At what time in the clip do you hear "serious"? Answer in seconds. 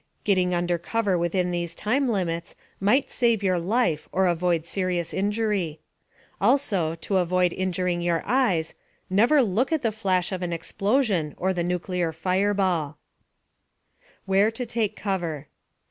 4.65-5.13